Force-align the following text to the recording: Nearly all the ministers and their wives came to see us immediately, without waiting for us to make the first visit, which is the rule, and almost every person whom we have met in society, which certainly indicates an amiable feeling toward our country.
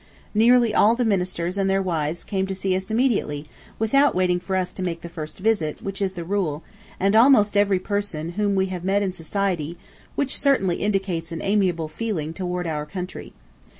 Nearly 0.33 0.73
all 0.73 0.95
the 0.95 1.05
ministers 1.05 1.59
and 1.59 1.69
their 1.69 1.79
wives 1.79 2.23
came 2.23 2.47
to 2.47 2.55
see 2.55 2.75
us 2.75 2.89
immediately, 2.89 3.45
without 3.77 4.15
waiting 4.15 4.39
for 4.39 4.55
us 4.55 4.73
to 4.73 4.81
make 4.81 5.01
the 5.01 5.09
first 5.09 5.37
visit, 5.37 5.83
which 5.83 6.01
is 6.01 6.13
the 6.13 6.23
rule, 6.23 6.63
and 6.99 7.15
almost 7.15 7.55
every 7.55 7.77
person 7.77 8.29
whom 8.29 8.55
we 8.55 8.65
have 8.65 8.83
met 8.83 9.03
in 9.03 9.13
society, 9.13 9.77
which 10.15 10.39
certainly 10.41 10.77
indicates 10.77 11.31
an 11.31 11.43
amiable 11.43 11.87
feeling 11.87 12.33
toward 12.33 12.65
our 12.65 12.87
country. 12.87 13.33